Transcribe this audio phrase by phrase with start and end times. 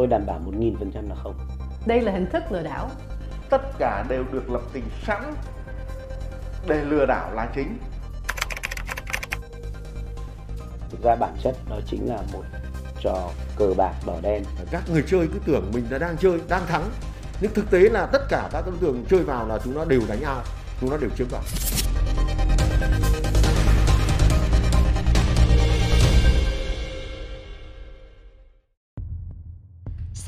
[0.00, 1.34] tôi đảm bảo 1.000% là không.
[1.86, 2.90] Đây là hình thức lừa đảo.
[3.50, 5.34] Tất cả đều được lập trình sẵn
[6.66, 7.78] để lừa đảo là chính.
[10.90, 12.42] Thực ra bản chất đó chính là một
[13.00, 14.44] trò cờ bạc đỏ đen.
[14.70, 16.90] Các người chơi cứ tưởng mình là đang chơi, đang thắng.
[17.40, 20.00] Nhưng thực tế là tất cả các đối tượng chơi vào là chúng nó đều
[20.08, 20.42] đánh ao,
[20.80, 21.42] chúng nó đều chiếm vào.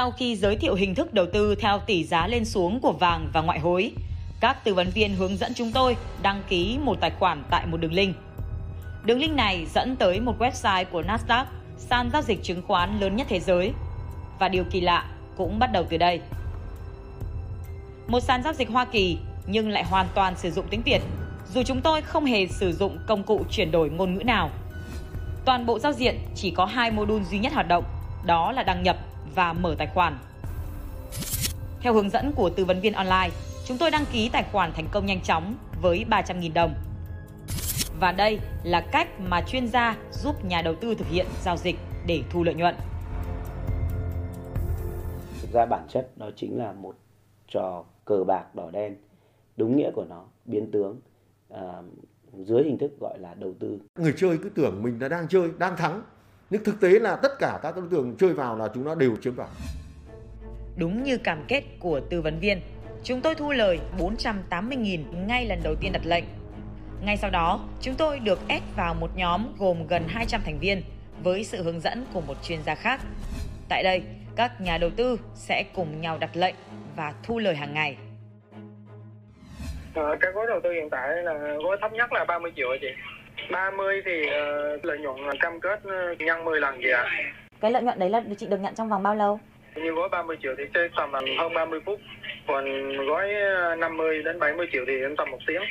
[0.00, 3.28] Sau khi giới thiệu hình thức đầu tư theo tỷ giá lên xuống của vàng
[3.32, 3.92] và ngoại hối,
[4.40, 7.76] các tư vấn viên hướng dẫn chúng tôi đăng ký một tài khoản tại một
[7.76, 8.16] đường link.
[9.04, 11.44] Đường link này dẫn tới một website của Nasdaq,
[11.78, 13.72] sàn giao dịch chứng khoán lớn nhất thế giới.
[14.38, 15.04] Và điều kỳ lạ
[15.36, 16.20] cũng bắt đầu từ đây.
[18.06, 21.00] Một sàn giao dịch Hoa Kỳ nhưng lại hoàn toàn sử dụng tiếng Việt,
[21.54, 24.50] dù chúng tôi không hề sử dụng công cụ chuyển đổi ngôn ngữ nào.
[25.44, 27.84] Toàn bộ giao diện chỉ có hai module duy nhất hoạt động,
[28.26, 28.96] đó là đăng nhập
[29.34, 30.18] và mở tài khoản.
[31.80, 33.30] Theo hướng dẫn của tư vấn viên online,
[33.64, 36.74] chúng tôi đăng ký tài khoản thành công nhanh chóng với 300.000 đồng.
[38.00, 41.76] Và đây là cách mà chuyên gia giúp nhà đầu tư thực hiện giao dịch
[42.06, 42.74] để thu lợi nhuận.
[45.40, 46.94] Thực ra bản chất đó chính là một
[47.48, 48.96] trò cờ bạc đỏ đen,
[49.56, 51.00] đúng nghĩa của nó, biến tướng
[51.50, 51.82] à,
[52.32, 53.78] dưới hình thức gọi là đầu tư.
[53.98, 56.02] Người chơi cứ tưởng mình là đang chơi, đang thắng.
[56.50, 59.16] Nhưng thực tế là tất cả các đối tượng chơi vào là chúng nó đều
[59.20, 59.48] chiếm vào.
[60.76, 62.60] Đúng như cam kết của tư vấn viên,
[63.02, 66.24] chúng tôi thu lời 480.000 ngay lần đầu tiên đặt lệnh.
[67.04, 70.82] Ngay sau đó, chúng tôi được ép vào một nhóm gồm gần 200 thành viên
[71.22, 73.00] với sự hướng dẫn của một chuyên gia khác.
[73.68, 74.02] Tại đây,
[74.36, 76.54] các nhà đầu tư sẽ cùng nhau đặt lệnh
[76.96, 77.96] và thu lời hàng ngày.
[79.94, 81.32] À, cái gói đầu tư hiện tại là
[81.62, 82.86] gói thấp nhất là 30 triệu chị.
[83.52, 85.80] 30 thì uh, lợi nhuận cam kết
[86.18, 87.02] nhân 10 lần gì ạ?
[87.02, 87.10] À?
[87.60, 89.40] Cái lợi nhuận đấy là chị được nhận trong vòng bao lâu?
[89.74, 91.98] Như gói 30 triệu thì chơi tầm hơn 30 phút,
[92.48, 92.64] còn
[93.06, 93.32] gói
[93.78, 95.62] 50 đến 70 triệu thì tầm một tiếng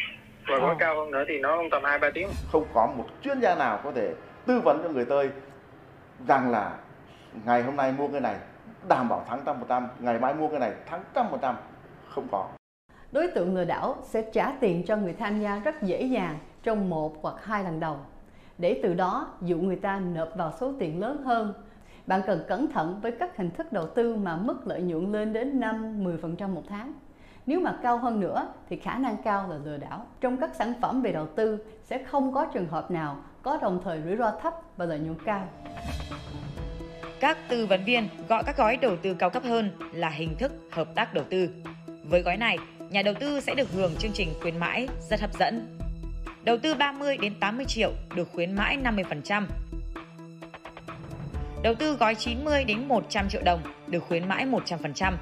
[0.47, 0.75] và gói à.
[0.79, 2.27] cao hơn nữa thì nó tầm 2 3 tiếng.
[2.51, 4.13] Không có một chuyên gia nào có thể
[4.45, 5.29] tư vấn cho người chơi
[6.27, 6.71] rằng là
[7.45, 8.35] ngày hôm nay mua cái này
[8.89, 11.55] đảm bảo thắng trăm phần trăm, ngày mai mua cái này thắng trăm phần trăm,
[12.09, 12.49] không có.
[13.11, 16.89] Đối tượng lừa đảo sẽ trả tiền cho người tham gia rất dễ dàng trong
[16.89, 17.97] một hoặc hai lần đầu
[18.57, 21.53] để từ đó dụ người ta nộp vào số tiền lớn hơn.
[22.07, 25.33] Bạn cần cẩn thận với các hình thức đầu tư mà mức lợi nhuận lên
[25.33, 26.93] đến 5-10% một tháng.
[27.45, 30.05] Nếu mà cao hơn nữa thì khả năng cao là lừa đảo.
[30.21, 33.81] Trong các sản phẩm về đầu tư sẽ không có trường hợp nào có đồng
[33.83, 35.47] thời rủi ro thấp và lợi nhuận cao.
[37.19, 40.51] Các tư vấn viên gọi các gói đầu tư cao cấp hơn là hình thức
[40.71, 41.49] hợp tác đầu tư.
[42.09, 42.57] Với gói này,
[42.89, 45.77] nhà đầu tư sẽ được hưởng chương trình khuyến mãi rất hấp dẫn.
[46.43, 49.45] Đầu tư 30 đến 80 triệu được khuyến mãi 50%.
[51.63, 55.13] Đầu tư gói 90 đến 100 triệu đồng được khuyến mãi 100%.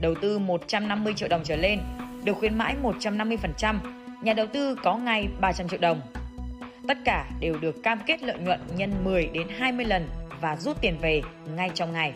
[0.00, 1.80] Đầu tư 150 triệu đồng trở lên
[2.24, 3.78] được khuyến mãi 150%,
[4.22, 6.00] nhà đầu tư có ngay 300 triệu đồng.
[6.88, 10.08] Tất cả đều được cam kết lợi nhuận nhân 10 đến 20 lần
[10.40, 11.22] và rút tiền về
[11.56, 12.12] ngay trong ngày.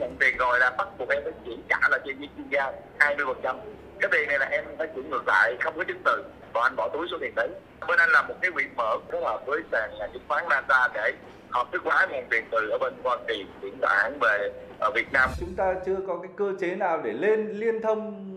[0.00, 3.56] Nhận tiền rồi là bắt buộc em phải chuyển trả lại cho chuyên gia 20%.
[4.00, 6.24] Cái tiền này là em phải chuyển ngược lại, không có chứng từ.
[6.52, 7.48] và anh bỏ túi số tiền đấy.
[7.88, 11.12] Bên anh là một cái quỹ mở phối hợp với sàn chứng khoán NASA để
[11.50, 14.50] hợp thức hóa nguồn tiền từ ở bên Hoa Kỳ chuyển khoản về
[14.80, 15.30] ở Việt Nam.
[15.40, 18.30] Chúng ta chưa có cái cơ chế nào để lên liên thông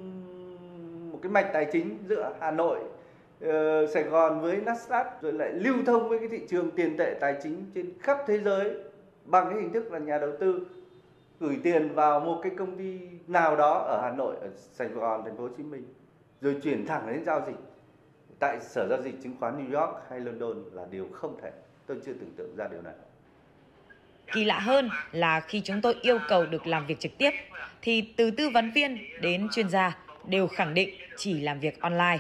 [1.12, 2.80] một cái mạch tài chính giữa Hà Nội
[3.46, 7.16] uh, Sài Gòn với Nasdaq rồi lại lưu thông với cái thị trường tiền tệ
[7.20, 8.72] tài chính trên khắp thế giới
[9.26, 10.60] bằng cái hình thức là nhà đầu tư
[11.44, 15.22] gửi tiền vào một cái công ty nào đó ở Hà Nội, ở Sài Gòn,
[15.26, 15.94] thành phố Hồ Chí Minh
[16.42, 17.56] rồi chuyển thẳng đến giao dịch
[18.40, 21.52] tại sở giao dịch chứng khoán New York hay London là điều không thể.
[21.86, 22.94] Tôi chưa tưởng tượng ra điều này.
[24.34, 27.32] Kỳ lạ hơn là khi chúng tôi yêu cầu được làm việc trực tiếp
[27.82, 32.20] thì từ tư vấn viên đến chuyên gia đều khẳng định chỉ làm việc online.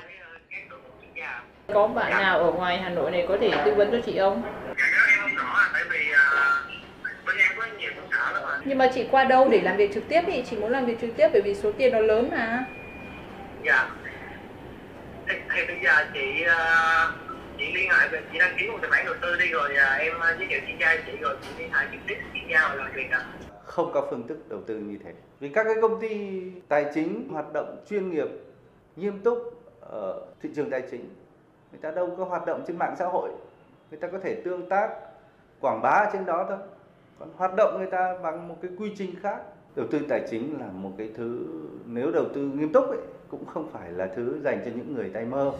[1.74, 4.44] Có bạn nào ở ngoài Hà Nội này có thể tư vấn cho chị không?
[8.66, 11.02] Nhưng mà chị qua đâu để làm việc trực tiếp thì chị muốn làm việc
[11.02, 12.66] trực tiếp bởi vì số tiền nó lớn mà.
[13.66, 13.90] Dạ.
[15.28, 17.14] Thì, thì bây giờ chị uh,
[17.58, 20.00] chị liên hệ về chị đăng ký một tài khoản đầu tư đi rồi uh,
[20.00, 22.76] em giới thiệu chuyên gia chị rồi chị liên hệ trực tiếp chuyên gia và
[22.76, 23.26] làm việc ạ.
[23.66, 25.12] Không có phương thức đầu tư như thế.
[25.40, 28.28] Vì các cái công ty tài chính hoạt động chuyên nghiệp,
[28.96, 31.10] nghiêm túc ở thị trường tài chính
[31.72, 33.30] người ta đâu có hoạt động trên mạng xã hội
[33.92, 34.90] người ta có thể tương tác
[35.60, 36.58] quảng bá trên đó thôi
[37.24, 39.38] còn hoạt động người ta bằng một cái quy trình khác.
[39.76, 41.46] Đầu tư tài chính là một cái thứ
[41.86, 42.98] nếu đầu tư nghiêm túc ấy,
[43.28, 45.52] cũng không phải là thứ dành cho những người tay mơ.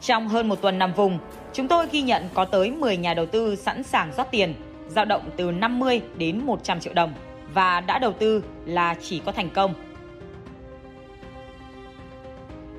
[0.00, 1.18] Trong hơn một tuần nằm vùng,
[1.52, 4.54] chúng tôi ghi nhận có tới 10 nhà đầu tư sẵn sàng rót tiền
[4.88, 7.12] dao động từ 50 đến 100 triệu đồng
[7.54, 9.74] và đã đầu tư là chỉ có thành công.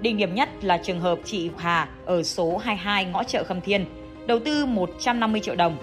[0.01, 3.85] Đỉnh điểm nhất là trường hợp chị Hà ở số 22 ngõ chợ Khâm Thiên,
[4.27, 5.77] đầu tư 150 triệu đồng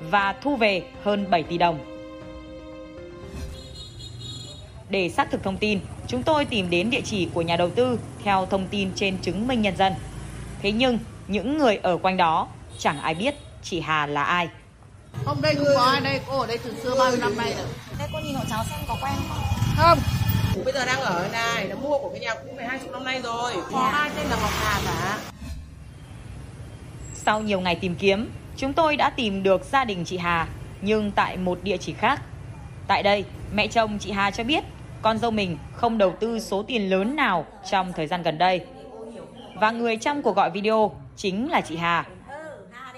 [0.00, 1.78] và thu về hơn 7 tỷ đồng.
[4.90, 7.98] Để xác thực thông tin, chúng tôi tìm đến địa chỉ của nhà đầu tư
[8.24, 9.92] theo thông tin trên chứng minh nhân dân.
[10.62, 10.98] Thế nhưng,
[11.28, 12.48] những người ở quanh đó
[12.78, 14.48] chẳng ai biết chị Hà là ai.
[15.24, 17.54] Không, đây không có ai đây, cô ở đây từ xưa bao nhiêu năm nay
[17.58, 17.66] rồi.
[17.98, 19.44] Đây cô nhìn hộ cháu xem có quen không?
[19.76, 19.98] Không,
[20.64, 23.04] bây giờ đang ở này, nó mua của cái nhà cũ này hai chục năm
[23.04, 23.52] nay rồi.
[23.72, 25.18] Có ai tên là Ngọc Hà cả.
[27.14, 30.46] Sau nhiều ngày tìm kiếm, chúng tôi đã tìm được gia đình chị Hà,
[30.80, 32.20] nhưng tại một địa chỉ khác.
[32.86, 33.24] Tại đây,
[33.54, 34.64] mẹ chồng chị Hà cho biết
[35.02, 38.66] con dâu mình không đầu tư số tiền lớn nào trong thời gian gần đây.
[39.54, 42.04] Và người trong cuộc gọi video chính là chị Hà.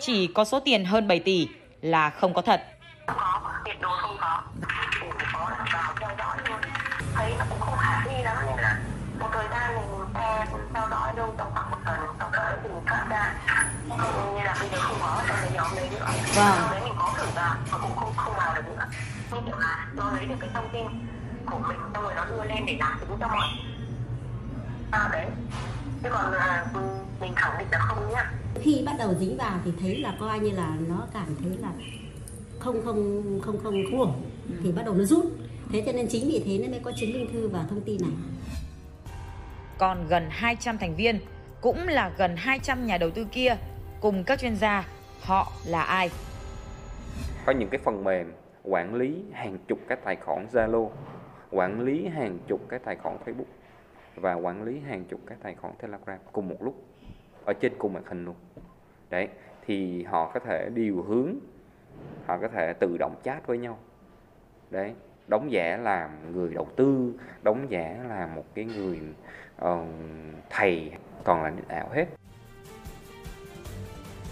[0.00, 1.48] Chỉ có số tiền hơn 7 tỷ
[1.82, 2.62] là không có thật.
[3.64, 4.42] tuyệt đối không có
[5.00, 6.60] chỉ có vào theo dõi luôn
[7.14, 8.78] thấy nó cũng không khả thi lắm nên là
[9.20, 12.68] một thời gian mình xem theo dõi đâu tầm khoảng một tuần sau đó thì
[12.68, 13.34] mình thoát ra
[14.34, 16.06] như là bây giờ không có trong cái nhóm đấy nữa
[16.38, 16.70] Vâng.
[16.70, 18.86] đấy mình có thử vào mà cũng không không vào được nữa.
[19.32, 20.86] Như kiểu là nó lấy được cái thông tin
[21.46, 23.48] của mình xong rồi nó đưa lên để làm chứng cho mọi
[24.90, 25.26] à, đấy.
[26.02, 26.66] Chứ còn là
[27.20, 28.32] mình khẳng định là không nhá.
[28.62, 31.68] Khi bắt đầu dính vào thì thấy là coi như là nó cảm thấy là
[32.58, 34.22] không không không không không ổn
[34.62, 35.24] thì bắt đầu nó rút.
[35.72, 37.96] Thế cho nên chính vì thế nó mới có chứng minh thư và thông tin
[38.00, 38.10] này.
[39.78, 41.20] Còn gần 200 thành viên,
[41.60, 43.56] cũng là gần 200 nhà đầu tư kia,
[44.00, 44.84] cùng các chuyên gia,
[45.20, 46.10] họ là ai?
[47.48, 48.32] có những cái phần mềm
[48.64, 50.90] quản lý hàng chục cái tài khoản Zalo,
[51.50, 53.44] quản lý hàng chục cái tài khoản Facebook
[54.16, 56.84] và quản lý hàng chục cái tài khoản Telegram cùng một lúc
[57.44, 58.34] ở trên cùng màn hình luôn.
[59.10, 59.28] Đấy,
[59.66, 61.34] thì họ có thể điều hướng,
[62.26, 63.78] họ có thể tự động chat với nhau.
[64.70, 64.94] Đấy,
[65.28, 67.12] đóng giả làm người đầu tư,
[67.42, 69.00] đóng giả là một cái người
[69.64, 69.78] uh,
[70.50, 70.92] thầy,
[71.24, 72.06] còn là nick ảo hết.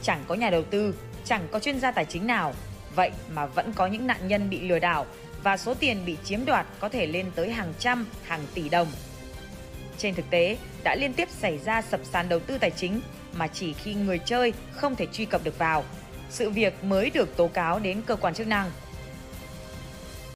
[0.06, 0.94] Chẳng có nhà đầu tư,
[1.24, 2.54] chẳng có chuyên gia tài chính nào,
[2.94, 5.06] vậy mà vẫn có những nạn nhân bị lừa đảo
[5.42, 8.88] và số tiền bị chiếm đoạt có thể lên tới hàng trăm, hàng tỷ đồng.
[9.98, 13.00] Trên thực tế, đã liên tiếp xảy ra sập sàn đầu tư tài chính
[13.36, 15.84] mà chỉ khi người chơi không thể truy cập được vào,
[16.30, 18.70] sự việc mới được tố cáo đến cơ quan chức năng.